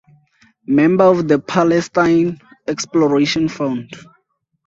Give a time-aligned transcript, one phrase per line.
[0.65, 3.91] Member of the Palestine Exploration Fund.